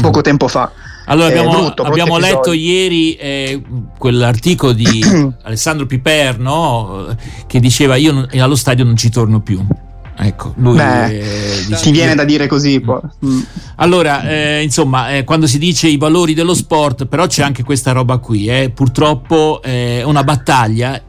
Poco 0.02 0.22
tempo 0.22 0.48
fa. 0.48 0.72
Allora 1.10 1.28
abbiamo, 1.28 1.52
brutto, 1.52 1.84
abbiamo 1.84 2.18
letto 2.18 2.52
ieri 2.52 3.16
eh, 3.16 3.62
quell'articolo 3.98 4.74
di 4.74 4.86
Alessandro 5.44 5.86
Piper 5.86 6.38
no? 6.38 7.16
che 7.48 7.62
diceva 7.62 7.96
io 7.96 8.28
allo 8.38 8.56
stadio 8.56 8.84
non 8.84 8.98
ci 8.98 9.10
torno 9.10 9.40
più. 9.40 9.66
Ecco, 10.20 10.54
lui 10.58 10.76
Beh, 10.78 11.20
eh, 11.20 11.66
dice, 11.68 11.82
ti 11.82 11.92
viene 11.92 12.16
da 12.16 12.24
dire 12.24 12.48
così. 12.48 12.80
Poi. 12.80 13.00
Mm. 13.24 13.40
Allora, 13.76 14.28
eh, 14.28 14.64
insomma, 14.64 15.16
eh, 15.16 15.24
quando 15.24 15.46
si 15.46 15.60
dice 15.60 15.88
i 15.88 15.98
valori 15.98 16.34
dello 16.34 16.56
sport, 16.56 17.06
però 17.06 17.28
c'è 17.28 17.44
anche 17.44 17.64
questa 17.64 17.92
roba 17.92 18.18
qui. 18.18 18.48
Eh. 18.48 18.72
Purtroppo 18.72 19.62
è 19.62 20.02
una 20.04 20.24
battaglia. 20.24 21.00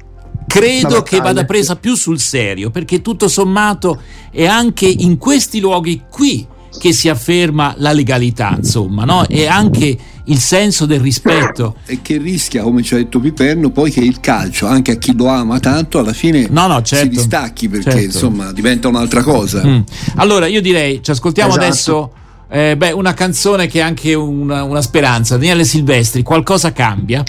Credo 0.47 1.03
che 1.03 1.21
vada 1.21 1.45
presa 1.45 1.77
più 1.77 1.95
sul 1.95 2.19
serio, 2.19 2.71
perché 2.71 3.01
tutto 3.01 3.29
sommato 3.29 4.01
è 4.31 4.47
anche 4.47 4.87
in 4.87 5.17
questi 5.17 5.59
luoghi 5.59 6.03
qui 6.11 6.47
che 6.79 6.93
si 6.93 7.09
afferma 7.09 7.75
la 7.79 7.93
legalità, 7.93 8.55
insomma, 8.57 9.05
no? 9.05 9.27
E 9.27 9.47
anche 9.47 9.97
il 10.25 10.39
senso 10.39 10.87
del 10.87 11.01
rispetto. 11.01 11.77
E 11.87 12.01
che 12.03 12.19
rischia, 12.19 12.63
come 12.63 12.83
ci 12.83 12.95
ha 12.95 12.97
detto 12.99 13.19
Piperno, 13.19 13.71
poi 13.71 13.91
che 13.91 14.01
il 14.01 14.21
calcio, 14.21 14.67
anche 14.67 14.93
a 14.93 14.97
chi 14.97 15.17
lo 15.17 15.27
ama 15.27 15.59
tanto, 15.59 15.99
alla 15.99 16.13
fine 16.13 16.47
no, 16.51 16.67
no, 16.67 16.83
certo, 16.83 17.05
si 17.05 17.09
distacchi 17.11 17.69
perché 17.69 17.91
certo. 17.91 18.05
insomma 18.05 18.53
diventa 18.53 18.89
un'altra 18.89 19.23
cosa. 19.23 19.65
Mm. 19.65 19.81
Allora 20.17 20.47
io 20.47 20.61
direi, 20.61 21.03
ci 21.03 21.11
ascoltiamo 21.11 21.51
esatto. 21.51 21.65
adesso 21.65 22.13
eh, 22.51 22.77
beh, 22.77 22.93
una 22.93 23.15
canzone 23.15 23.67
che 23.67 23.81
è 23.81 23.83
anche 23.83 24.15
una, 24.15 24.63
una 24.63 24.83
speranza, 24.83 25.37
Daniele 25.37 25.65
Silvestri, 25.65 26.23
qualcosa 26.23 26.73
cambia. 26.73 27.23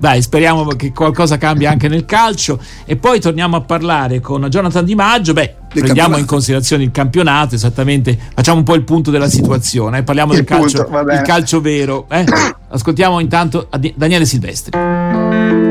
Dai, 0.00 0.22
speriamo 0.22 0.64
che 0.64 0.92
qualcosa 0.92 1.36
cambi 1.36 1.66
anche 1.66 1.86
nel 1.86 2.06
calcio. 2.06 2.58
E 2.86 2.96
poi 2.96 3.20
torniamo 3.20 3.56
a 3.56 3.60
parlare 3.60 4.20
con 4.20 4.42
Jonathan 4.48 4.84
Di 4.84 4.94
Maggio. 4.94 5.34
Beh, 5.34 5.54
prendiamo 5.68 5.84
campionato. 5.84 6.20
in 6.20 6.26
considerazione 6.26 6.82
il 6.84 6.90
campionato, 6.90 7.54
esattamente, 7.54 8.18
facciamo 8.34 8.58
un 8.58 8.64
po' 8.64 8.74
il 8.74 8.82
punto 8.84 9.10
della 9.10 9.28
situazione. 9.28 9.98
Eh? 9.98 10.02
Parliamo 10.02 10.32
il 10.32 10.42
del 10.42 10.46
punto, 10.46 10.84
calcio, 10.84 11.12
il 11.12 11.20
calcio 11.22 11.60
vero. 11.60 12.06
Eh? 12.08 12.24
Ascoltiamo 12.68 13.20
intanto 13.20 13.68
Daniele 13.94 14.24
Silvestri. 14.24 15.69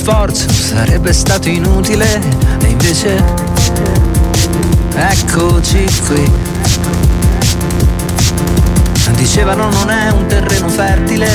Sforzo 0.00 0.50
sarebbe 0.50 1.12
stato 1.12 1.50
inutile 1.50 2.06
e 2.62 2.68
invece 2.68 3.22
eccoci 4.94 5.84
qui. 6.06 6.32
Dicevano 9.10 9.68
non 9.68 9.90
è 9.90 10.10
un 10.10 10.26
terreno 10.26 10.70
fertile, 10.70 11.28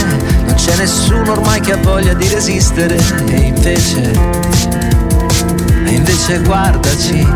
non 0.46 0.56
c'è 0.56 0.76
nessuno 0.78 1.34
ormai 1.34 1.60
che 1.60 1.74
ha 1.74 1.78
voglia 1.78 2.16
di 2.16 2.28
resistere 2.28 2.98
e 3.28 3.36
invece, 3.36 4.12
e 5.86 5.92
invece 5.92 6.40
guardaci, 6.40 7.28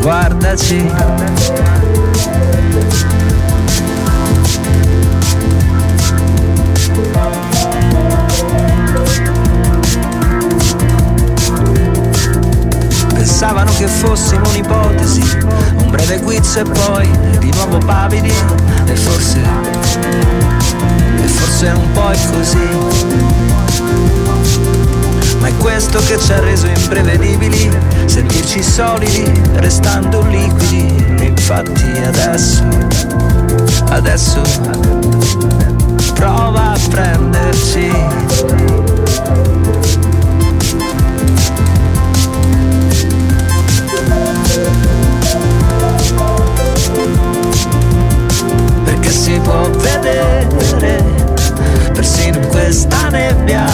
guardaci. 0.00 1.73
Pensavano 13.44 13.72
che 13.76 13.86
fossimo 13.86 14.48
un'ipotesi, 14.48 15.22
un 15.76 15.90
breve 15.90 16.18
quiz 16.20 16.56
e 16.56 16.62
poi 16.62 17.06
di 17.38 17.50
nuovo 17.52 17.76
pavidi 17.76 18.32
e 18.86 18.96
forse, 18.96 19.38
e 21.22 21.26
forse 21.26 21.66
un 21.66 21.92
po' 21.92 22.08
è 22.08 22.18
così. 22.30 22.68
Ma 25.40 25.48
è 25.48 25.56
questo 25.58 25.98
che 26.06 26.18
ci 26.18 26.32
ha 26.32 26.40
reso 26.40 26.66
imprevedibili, 26.68 27.70
sentirci 28.06 28.62
solidi, 28.62 29.30
restando 29.56 30.22
liquidi. 30.22 31.04
E 31.18 31.24
infatti 31.26 31.84
adesso, 32.02 32.64
adesso 33.90 34.40
prova 36.14 36.72
a 36.72 36.78
prenderci 36.88 37.92
nebbia 53.14 53.64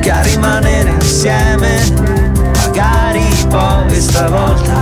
che 0.00 0.10
a 0.10 0.22
rimanere 0.22 0.90
insieme 0.90 1.84
magari 2.54 3.26
poi 3.48 4.00
stavolta 4.00 4.80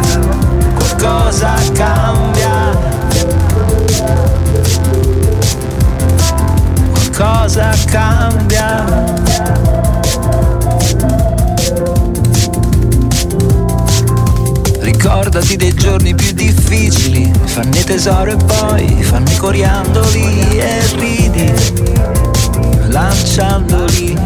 qualcosa 0.75 1.55
cambia. 1.73 2.79
Qualcosa 6.93 7.75
cambia. 7.87 8.85
Ricordati 14.81 15.57
dei 15.57 15.75
giorni 15.75 16.15
più 16.15 16.33
difficili, 16.33 17.33
fanne 17.45 17.83
tesoro 17.83 18.31
e 18.31 18.37
poi 18.37 19.03
fanne 19.03 19.37
coriandoli 19.37 20.59
e 20.59 20.87
ridi, 20.97 21.53
lanciandoli. 22.95 24.17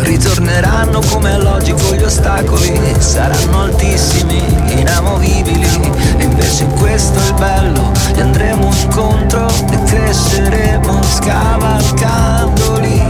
Ritorneranno 0.00 1.00
come 1.10 1.34
è 1.34 1.36
logico 1.36 1.94
gli 1.94 2.02
ostacoli, 2.02 2.80
saranno 2.98 3.64
altissimi, 3.64 4.42
inamovibili, 4.78 5.92
e 6.16 6.22
invece 6.22 6.64
questo 6.78 7.18
è 7.18 7.26
il 7.26 7.34
bello, 7.34 7.92
gli 8.14 8.20
andremo 8.20 8.72
incontro 8.72 9.46
e 9.70 9.82
cresceremo 9.84 11.02
scavalcandoli. 11.02 13.03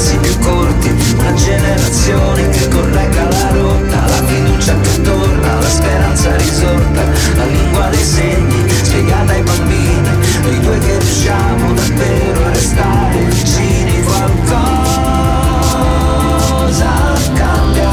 passi 0.00 0.16
più 0.16 0.38
corti, 0.38 0.88
una 1.18 1.34
generazione 1.34 2.48
che 2.48 2.68
corregga 2.68 3.28
la 3.28 3.50
rotta, 3.50 4.06
la 4.06 4.24
fiducia 4.24 4.80
che 4.80 5.00
torna, 5.02 5.60
la 5.60 5.68
speranza 5.68 6.34
risorta, 6.36 7.02
la 7.36 7.44
lingua 7.44 7.88
dei 7.90 8.02
segni 8.02 8.66
spiegata 8.82 9.32
ai 9.32 9.42
bambini, 9.42 10.08
noi 10.42 10.60
due 10.60 10.78
che 10.78 10.98
riusciamo 10.98 11.74
davvero 11.74 12.46
a 12.46 12.50
restare 12.50 13.24
vicini, 13.24 14.02
qualcosa 14.02 14.88
cambia, 17.34 17.90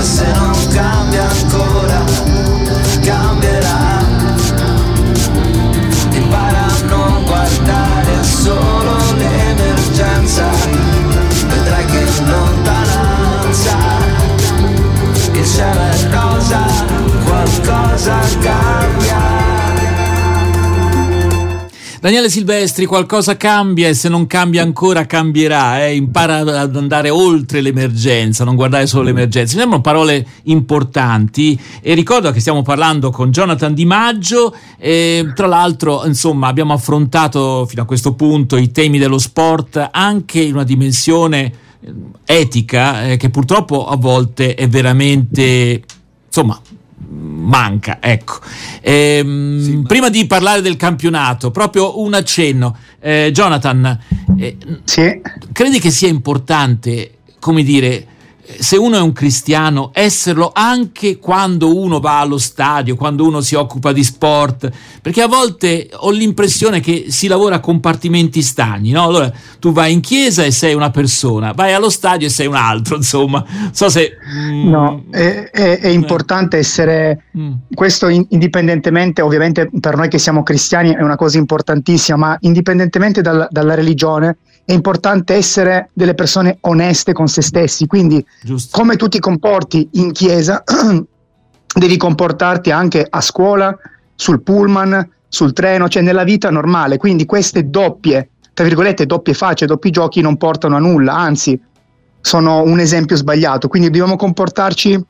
se 0.00 0.26
non 0.32 0.68
cambia 0.72 1.28
ancora, 1.28 2.04
cambierà. 3.02 3.89
Daniele 22.00 22.30
Silvestri, 22.30 22.86
qualcosa 22.86 23.36
cambia 23.36 23.86
e 23.86 23.92
se 23.92 24.08
non 24.08 24.26
cambia 24.26 24.62
ancora 24.62 25.04
cambierà, 25.04 25.84
eh? 25.84 25.94
impara 25.96 26.38
ad 26.38 26.74
andare 26.74 27.10
oltre 27.10 27.60
l'emergenza, 27.60 28.42
non 28.42 28.56
guardare 28.56 28.86
solo 28.86 29.02
l'emergenza. 29.02 29.52
Mi 29.52 29.60
sembrano 29.60 29.82
parole 29.82 30.26
importanti 30.44 31.60
e 31.82 31.92
ricordo 31.92 32.30
che 32.30 32.40
stiamo 32.40 32.62
parlando 32.62 33.10
con 33.10 33.30
Jonathan 33.30 33.74
Di 33.74 33.84
Maggio 33.84 34.56
e 34.78 35.30
tra 35.34 35.46
l'altro 35.46 36.06
insomma 36.06 36.48
abbiamo 36.48 36.72
affrontato 36.72 37.66
fino 37.66 37.82
a 37.82 37.84
questo 37.84 38.14
punto 38.14 38.56
i 38.56 38.72
temi 38.72 38.98
dello 38.98 39.18
sport 39.18 39.90
anche 39.92 40.40
in 40.40 40.54
una 40.54 40.64
dimensione 40.64 41.52
eh, 41.80 41.92
etica 42.24 43.10
eh, 43.10 43.18
che 43.18 43.28
purtroppo 43.28 43.86
a 43.86 43.96
volte 43.96 44.54
è 44.54 44.66
veramente 44.70 45.82
insomma 46.26 46.58
manca. 47.10 47.98
Ecco. 48.00 48.38
Ehm, 48.80 49.62
sì, 49.62 49.82
prima 49.86 50.08
di 50.08 50.26
parlare 50.26 50.60
del 50.60 50.76
campionato, 50.76 51.50
proprio 51.50 52.00
un 52.00 52.14
accenno. 52.14 52.76
Eh, 53.00 53.30
Jonathan, 53.32 53.98
eh, 54.38 54.56
sì. 54.84 55.20
credi 55.52 55.78
che 55.78 55.90
sia 55.90 56.08
importante, 56.08 57.18
come 57.38 57.62
dire, 57.62 58.06
se 58.58 58.76
uno 58.76 58.96
è 58.96 59.00
un 59.00 59.12
cristiano, 59.12 59.90
esserlo 59.92 60.50
anche 60.54 61.18
quando 61.18 61.76
uno 61.76 62.00
va 62.00 62.20
allo 62.20 62.38
stadio, 62.38 62.96
quando 62.96 63.26
uno 63.26 63.40
si 63.40 63.54
occupa 63.54 63.92
di 63.92 64.02
sport, 64.02 64.70
perché 65.00 65.22
a 65.22 65.26
volte 65.26 65.88
ho 65.92 66.10
l'impressione 66.10 66.80
che 66.80 67.06
si 67.08 67.26
lavora 67.26 67.56
a 67.56 67.60
compartimenti 67.60 68.42
stagni, 68.42 68.90
no? 68.90 69.04
Allora 69.04 69.32
tu 69.58 69.72
vai 69.72 69.92
in 69.92 70.00
chiesa 70.00 70.44
e 70.44 70.50
sei 70.50 70.74
una 70.74 70.90
persona, 70.90 71.52
vai 71.52 71.72
allo 71.72 71.90
stadio 71.90 72.26
e 72.26 72.30
sei 72.30 72.46
un 72.46 72.56
altro, 72.56 72.96
insomma. 73.00 73.44
So 73.72 73.88
se... 73.88 74.16
Mm, 74.34 74.68
no, 74.68 75.04
è, 75.10 75.50
è, 75.50 75.78
è 75.78 75.88
importante 75.88 76.56
eh. 76.56 76.60
essere, 76.60 77.24
mm. 77.36 77.52
questo 77.74 78.08
indipendentemente, 78.08 79.22
ovviamente 79.22 79.70
per 79.80 79.96
noi 79.96 80.08
che 80.08 80.18
siamo 80.18 80.42
cristiani 80.42 80.94
è 80.94 81.02
una 81.02 81.16
cosa 81.16 81.38
importantissima, 81.38 82.16
ma 82.16 82.36
indipendentemente 82.40 83.20
dal, 83.20 83.46
dalla 83.50 83.74
religione, 83.74 84.36
è 84.70 84.72
importante 84.72 85.34
essere 85.34 85.90
delle 85.92 86.14
persone 86.14 86.58
oneste 86.60 87.12
con 87.12 87.26
se 87.26 87.42
stessi, 87.42 87.86
quindi 87.86 88.24
Giusto. 88.42 88.76
come 88.76 88.96
tu 88.96 89.08
ti 89.08 89.18
comporti 89.18 89.88
in 89.92 90.12
chiesa, 90.12 90.62
devi 90.66 91.96
comportarti 91.96 92.70
anche 92.70 93.06
a 93.08 93.20
scuola, 93.20 93.76
sul 94.14 94.42
pullman, 94.42 95.08
sul 95.28 95.52
treno, 95.52 95.88
cioè 95.88 96.02
nella 96.02 96.24
vita 96.24 96.50
normale, 96.50 96.98
quindi 96.98 97.24
queste 97.24 97.70
doppie, 97.70 98.30
tra 98.52 98.64
virgolette, 98.64 99.06
doppie 99.06 99.34
facce, 99.34 99.66
doppi 99.66 99.90
giochi 99.90 100.20
non 100.20 100.36
portano 100.36 100.76
a 100.76 100.80
nulla, 100.80 101.14
anzi 101.14 101.58
sono 102.20 102.62
un 102.62 102.78
esempio 102.80 103.16
sbagliato, 103.16 103.68
quindi 103.68 103.88
dobbiamo 103.88 104.16
comportarci 104.16 105.02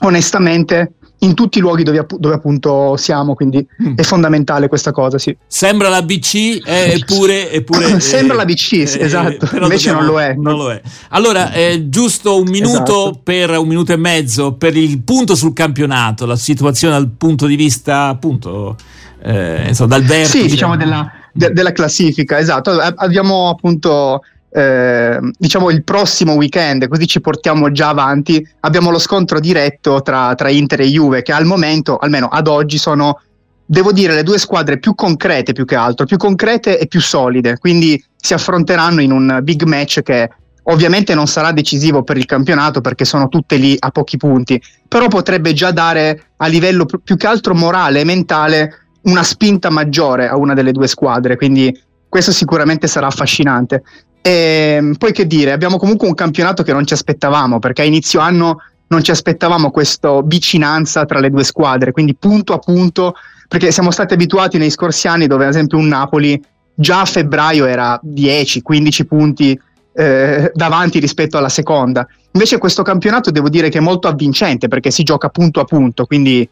onestamente 0.00 0.94
in 1.20 1.34
tutti 1.34 1.58
i 1.58 1.60
luoghi 1.60 1.82
dove, 1.82 2.04
dove 2.18 2.34
appunto 2.34 2.96
siamo, 2.96 3.34
quindi 3.34 3.66
mm. 3.82 3.94
è 3.96 4.02
fondamentale 4.02 4.68
questa 4.68 4.92
cosa, 4.92 5.18
sì. 5.18 5.36
Sembra 5.46 5.88
la 5.88 6.02
BC, 6.02 6.34
eh, 6.64 6.92
eppure... 7.00 7.50
eppure 7.50 8.00
Sembra 8.00 8.34
eh, 8.34 8.38
la 8.38 8.44
BC, 8.44 8.72
eh, 8.72 8.82
esatto, 9.00 9.48
invece 9.56 9.92
dobbiamo, 9.92 10.00
non 10.00 10.06
lo 10.06 10.20
è. 10.20 10.34
Non 10.34 10.56
lo 10.56 10.70
è. 10.70 10.80
Allora, 11.10 11.52
eh, 11.52 11.88
giusto 11.88 12.38
un 12.38 12.48
minuto 12.48 13.10
esatto. 13.10 13.20
per 13.22 13.50
un 13.50 13.66
minuto 13.66 13.92
e 13.92 13.96
mezzo 13.96 14.54
per 14.54 14.76
il 14.76 15.00
punto 15.02 15.34
sul 15.34 15.52
campionato, 15.52 16.26
la 16.26 16.36
situazione 16.36 16.94
dal 16.94 17.08
punto 17.08 17.46
di 17.46 17.56
vista 17.56 18.08
appunto... 18.08 18.76
Eh, 19.22 19.68
insomma, 19.68 19.96
dal 19.96 20.04
vertice. 20.04 20.42
Sì, 20.42 20.46
diciamo 20.46 20.76
della, 20.76 21.10
de, 21.32 21.50
della 21.50 21.72
classifica, 21.72 22.38
esatto. 22.38 22.70
Abbiamo 22.70 23.48
appunto 23.48 24.22
eh, 24.56 25.18
diciamo 25.36 25.68
il 25.68 25.84
prossimo 25.84 26.32
weekend, 26.32 26.88
così 26.88 27.06
ci 27.06 27.20
portiamo 27.20 27.70
già 27.72 27.90
avanti, 27.90 28.42
abbiamo 28.60 28.90
lo 28.90 28.98
scontro 28.98 29.38
diretto 29.38 30.00
tra, 30.00 30.34
tra 30.34 30.48
Inter 30.48 30.80
e 30.80 30.86
Juve, 30.86 31.20
che 31.20 31.32
al 31.32 31.44
momento, 31.44 31.98
almeno 31.98 32.28
ad 32.28 32.48
oggi, 32.48 32.78
sono, 32.78 33.20
devo 33.66 33.92
dire, 33.92 34.14
le 34.14 34.22
due 34.22 34.38
squadre 34.38 34.78
più 34.78 34.94
concrete 34.94 35.52
più 35.52 35.66
che 35.66 35.74
altro, 35.74 36.06
più 36.06 36.16
concrete 36.16 36.78
e 36.78 36.86
più 36.86 37.02
solide, 37.02 37.58
quindi 37.58 38.02
si 38.16 38.32
affronteranno 38.32 39.02
in 39.02 39.12
un 39.12 39.40
big 39.42 39.62
match 39.64 40.00
che 40.00 40.30
ovviamente 40.62 41.14
non 41.14 41.26
sarà 41.26 41.52
decisivo 41.52 42.02
per 42.02 42.16
il 42.16 42.24
campionato 42.24 42.80
perché 42.80 43.04
sono 43.04 43.28
tutte 43.28 43.56
lì 43.56 43.76
a 43.78 43.90
pochi 43.90 44.16
punti, 44.16 44.58
però 44.88 45.06
potrebbe 45.08 45.52
già 45.52 45.70
dare 45.70 46.28
a 46.38 46.46
livello 46.46 46.86
più 46.86 47.18
che 47.18 47.26
altro 47.26 47.54
morale 47.54 48.00
e 48.00 48.04
mentale 48.04 48.86
una 49.02 49.22
spinta 49.22 49.68
maggiore 49.68 50.28
a 50.28 50.36
una 50.38 50.54
delle 50.54 50.72
due 50.72 50.88
squadre, 50.88 51.36
quindi 51.36 51.78
questo 52.08 52.32
sicuramente 52.32 52.86
sarà 52.86 53.08
affascinante. 53.08 53.82
E 54.26 54.74
ehm, 54.76 54.94
poi 54.94 55.12
che 55.12 55.24
dire, 55.24 55.52
abbiamo 55.52 55.76
comunque 55.76 56.08
un 56.08 56.14
campionato 56.14 56.64
che 56.64 56.72
non 56.72 56.84
ci 56.84 56.94
aspettavamo, 56.94 57.60
perché 57.60 57.82
a 57.82 57.84
inizio 57.84 58.18
anno 58.18 58.60
non 58.88 59.00
ci 59.04 59.12
aspettavamo 59.12 59.70
questa 59.70 60.20
vicinanza 60.22 61.04
tra 61.04 61.20
le 61.20 61.30
due 61.30 61.44
squadre, 61.44 61.92
quindi 61.92 62.16
punto 62.16 62.52
a 62.52 62.58
punto, 62.58 63.14
perché 63.46 63.70
siamo 63.70 63.92
stati 63.92 64.14
abituati 64.14 64.58
nei 64.58 64.70
scorsi 64.70 65.06
anni 65.06 65.28
dove 65.28 65.44
ad 65.44 65.50
esempio 65.50 65.78
un 65.78 65.86
Napoli 65.86 66.42
già 66.74 67.02
a 67.02 67.04
febbraio 67.04 67.66
era 67.66 68.00
10-15 68.04 69.04
punti 69.06 69.60
eh, 69.94 70.50
davanti 70.52 70.98
rispetto 70.98 71.38
alla 71.38 71.48
seconda. 71.48 72.04
Invece 72.32 72.58
questo 72.58 72.82
campionato 72.82 73.30
devo 73.30 73.48
dire 73.48 73.68
che 73.68 73.78
è 73.78 73.80
molto 73.80 74.08
avvincente 74.08 74.66
perché 74.66 74.90
si 74.90 75.04
gioca 75.04 75.28
punto 75.28 75.60
a 75.60 75.64
punto, 75.64 76.04
quindi 76.04 76.48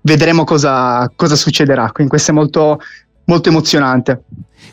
vedremo 0.00 0.42
cosa, 0.42 1.08
cosa 1.14 1.36
succederà. 1.36 1.88
Quindi 1.92 2.10
questo 2.10 2.32
è 2.32 2.34
molto, 2.34 2.80
molto 3.26 3.48
emozionante. 3.48 4.24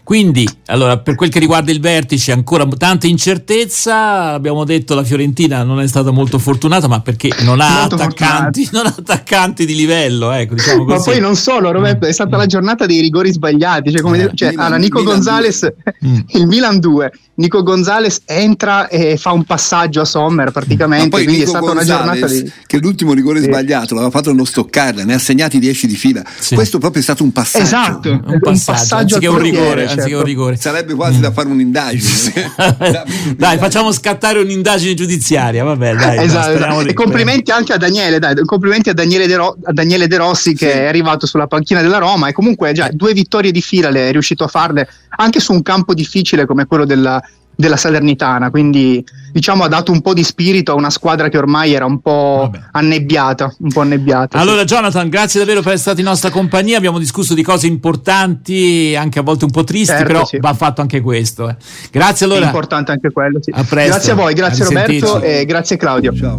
Quindi, 0.10 0.49
allora, 0.65 0.97
per 0.97 1.13
quel 1.13 1.30
che 1.30 1.38
riguarda 1.38 1.71
il 1.71 1.80
vertice, 1.80 2.32
ancora 2.32 2.65
tanta 2.65 3.06
incertezza. 3.06 4.32
Abbiamo 4.32 4.63
detto 4.63 4.95
la 4.95 5.04
Fiorentina 5.04 5.62
non 5.63 5.80
è 5.80 5.88
stata 5.88 6.10
molto 6.10 6.39
fortunata, 6.39 6.88
ma 6.88 6.99
perché 7.02 7.30
non 7.41 7.62
ha, 7.62 7.84
attaccanti, 7.84 8.69
non 8.73 8.88
ha 8.88 8.95
attaccanti, 8.97 9.67
di 9.67 9.75
livello. 9.75 10.32
Ecco, 10.32 10.56
diciamo 10.56 10.84
ma 10.86 10.99
poi 10.99 11.19
non 11.19 11.36
solo, 11.36 11.71
Roberto, 11.71 12.08
è 12.08 12.12
stata 12.12 12.38
la 12.38 12.47
giornata 12.47 12.88
dei 12.88 13.02
rigori 13.02 13.32
sbagliati. 13.32 13.91
Cioè, 13.91 14.02
come 14.02 14.23
eh, 14.23 14.32
cioè, 14.34 14.49
Milan, 14.49 14.65
allora, 14.65 14.82
Nico 14.82 14.99
Milan 14.99 15.13
Gonzalez, 15.13 15.73
mm. 16.06 16.19
il 16.34 16.47
Milan 16.47 16.80
2, 16.80 17.12
Nico 17.36 17.62
Gonzalez 17.62 18.21
entra 18.25 18.88
e 18.88 19.15
fa 19.15 19.32
un 19.32 19.43
passaggio 19.43 20.02
a 20.02 20.06
Sommer 20.06 20.52
praticamente. 20.52 21.10
Quindi 21.10 21.38
Nico 21.38 21.43
è 21.43 21.47
stata 21.47 21.65
Gonzalez, 21.65 21.88
una 21.88 22.15
giornata 22.15 22.34
di. 22.34 22.52
Che 22.65 22.78
l'ultimo 22.80 23.13
rigore 23.13 23.41
sì. 23.41 23.45
sbagliato 23.45 23.93
l'aveva 23.93 24.12
fatto 24.12 24.34
non 24.34 24.45
stoccarla, 24.45 25.04
ne 25.04 25.13
ha 25.13 25.19
segnati 25.19 25.60
10 25.60 25.86
di 25.86 25.95
fila. 25.95 26.23
Sì. 26.39 26.56
Questo 26.56 26.80
proprio 26.80 27.02
è 27.02 27.04
stato 27.04 27.23
un 27.23 27.32
passaggio. 27.32 27.63
Esatto, 27.63 28.10
un 28.10 28.21
passaggio, 28.21 28.49
un 28.49 28.62
passaggio 28.65 29.15
anziché 29.15 29.28
un 29.28 29.39
rigore. 29.39 29.78
Certo. 29.87 30.01
Anziché 30.01 30.15
un 30.15 30.23
rigore. 30.23 30.55
Sarebbe 30.55 30.93
quasi 30.93 31.19
da 31.19 31.31
fare 31.31 31.49
un'indagine. 31.49 32.53
dai, 33.37 33.57
facciamo 33.57 33.91
scattare 33.91 34.39
un'indagine 34.39 34.93
giudiziaria. 34.93 35.63
Vabbè, 35.63 35.95
dai. 35.95 36.23
Esatto. 36.23 36.81
e 36.81 36.93
complimenti 36.93 37.51
anche 37.51 37.73
a 37.73 37.77
Daniele, 37.77 38.19
dai, 38.19 38.35
complimenti 38.45 38.89
a 38.89 38.93
Daniele 38.93 39.27
De, 39.27 39.35
Ro- 39.35 39.57
a 39.63 39.71
Daniele 39.73 40.07
De 40.07 40.17
Rossi 40.17 40.53
che 40.53 40.71
sì. 40.71 40.77
è 40.77 40.85
arrivato 40.85 41.25
sulla 41.25 41.47
panchina 41.47 41.81
della 41.81 41.97
Roma 41.97 42.27
e 42.27 42.33
comunque 42.33 42.71
già 42.73 42.89
due 42.91 43.13
vittorie 43.13 43.51
di 43.51 43.61
fila 43.61 43.89
le 43.89 44.09
è 44.09 44.11
riuscito 44.11 44.43
a 44.43 44.47
farle 44.47 44.87
anche 45.17 45.39
su 45.39 45.51
un 45.51 45.61
campo 45.61 45.93
difficile 45.93 46.45
come 46.45 46.65
quello 46.65 46.85
della, 46.85 47.21
della 47.59 47.75
Salernitana, 47.75 48.49
quindi 48.49 49.03
diciamo 49.33 49.65
ha 49.65 49.67
dato 49.67 49.91
un 49.91 49.99
po' 49.99 50.13
di 50.13 50.23
spirito 50.23 50.71
a 50.71 50.75
una 50.75 50.89
squadra 50.89 51.27
che 51.27 51.37
ormai 51.37 51.73
era 51.73 51.83
un 51.83 51.99
po' 51.99 52.47
Vabbè. 52.49 52.67
annebbiata, 52.71 53.53
un 53.59 53.69
po' 53.69 53.81
annebbiata. 53.81 54.37
Allora 54.39 54.61
sì. 54.61 54.67
Jonathan, 54.67 55.09
grazie 55.09 55.41
davvero 55.41 55.59
per 55.59 55.73
essere 55.73 55.81
stato 55.81 55.99
in 55.99 56.05
nostra 56.05 56.29
compagnia, 56.29 56.77
abbiamo 56.77 56.99
discusso 56.99 57.33
di 57.33 57.43
cose 57.43 57.67
importanti, 57.67 58.95
anche 58.97 59.19
a 59.19 59.23
volte 59.23 59.43
un 59.43 59.51
po' 59.51 59.65
tristi, 59.65 59.87
certo, 59.87 60.05
però 60.05 60.25
sì. 60.25 60.37
va 60.39 60.53
fatto 60.53 60.79
anche 60.79 61.01
questo. 61.01 61.49
Eh. 61.49 61.57
Grazie 61.91 62.27
allora. 62.27 62.43
È 62.43 62.45
importante 62.45 62.91
anche 62.93 63.11
quello, 63.11 63.41
sì. 63.41 63.51
A 63.53 63.65
presto. 63.65 63.91
Grazie 63.91 64.11
a 64.13 64.15
voi, 64.15 64.33
grazie 64.33 64.63
a 64.63 64.67
Roberto 64.67 65.21
e 65.21 65.43
grazie 65.43 65.75
Claudio. 65.75 66.15
Ciao. 66.15 66.37